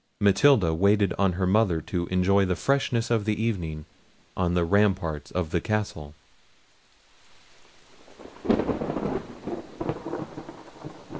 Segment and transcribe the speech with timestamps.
[0.19, 3.85] Matilda waited on her mother to enjoy the freshness of the evening
[4.35, 6.15] on the ramparts of the castle.